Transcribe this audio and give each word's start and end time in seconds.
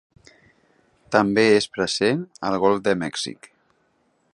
També 1.17 1.43
és 1.59 1.69
present 1.77 2.25
al 2.51 2.59
Golf 2.67 2.83
de 2.89 2.97
Mèxic. 3.05 3.51